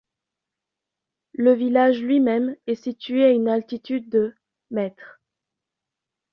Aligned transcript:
Le 1.33 1.53
village 1.53 2.01
lui-même 2.01 2.55
est 2.65 2.73
situé 2.85 3.23
à 3.23 3.29
une 3.29 3.47
altitude 3.47 4.09
de 4.09 4.33
mètres. 4.71 5.21